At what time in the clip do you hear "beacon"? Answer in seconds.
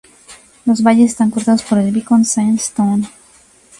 1.91-2.25